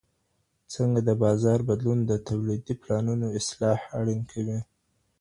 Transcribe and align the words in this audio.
څنګه 0.73 0.99
د 1.07 1.09
بازار 1.23 1.59
بدلون 1.69 1.99
د 2.05 2.11
تولیدي 2.27 2.73
پلانونو 2.81 3.27
اصلاح 3.39 3.79
اړین 3.99 4.21
کوي؟ 4.31 4.59